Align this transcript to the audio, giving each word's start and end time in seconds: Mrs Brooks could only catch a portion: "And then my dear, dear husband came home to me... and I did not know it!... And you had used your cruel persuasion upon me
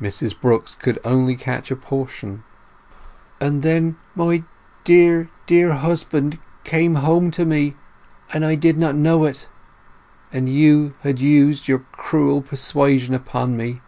Mrs 0.00 0.34
Brooks 0.40 0.74
could 0.74 0.98
only 1.04 1.36
catch 1.36 1.70
a 1.70 1.76
portion: 1.76 2.44
"And 3.42 3.60
then 3.60 3.98
my 4.14 4.42
dear, 4.84 5.28
dear 5.46 5.74
husband 5.74 6.38
came 6.64 6.94
home 6.94 7.30
to 7.32 7.44
me... 7.44 7.76
and 8.32 8.42
I 8.42 8.54
did 8.54 8.78
not 8.78 8.94
know 8.94 9.24
it!... 9.26 9.50
And 10.32 10.48
you 10.48 10.94
had 11.02 11.20
used 11.20 11.68
your 11.68 11.80
cruel 11.92 12.40
persuasion 12.40 13.12
upon 13.12 13.54
me 13.54 13.82